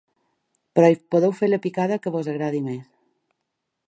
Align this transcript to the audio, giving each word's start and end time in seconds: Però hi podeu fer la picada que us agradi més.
Però 0.77 0.87
hi 0.93 0.97
podeu 1.15 1.35
fer 1.41 1.49
la 1.49 1.59
picada 1.65 1.99
que 2.07 2.13
us 2.21 2.31
agradi 2.33 2.63
més. 2.69 2.89